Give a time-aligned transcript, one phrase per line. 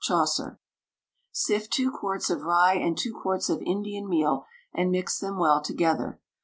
[0.03, 0.59] CHAUCER.
[1.31, 5.61] Sift two quarts of rye, and two quarts of Indian meal, and mix them well
[5.61, 6.19] together.